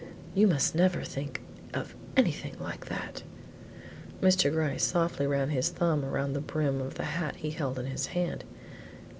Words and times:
"You 0.33 0.47
must 0.47 0.73
never 0.73 1.03
think 1.03 1.41
of 1.75 1.93
anything 2.17 2.55
like 2.59 2.87
that." 2.87 3.21
Mr. 4.19 4.51
Gryce 4.51 4.83
softly 4.83 5.27
ran 5.27 5.49
his 5.49 5.69
thumb 5.69 6.03
around 6.03 6.33
the 6.33 6.41
brim 6.41 6.81
of 6.81 6.95
the 6.95 7.03
hat 7.05 7.35
he 7.35 7.51
held 7.51 7.77
in 7.77 7.85
his 7.85 8.07
hand. 8.07 8.43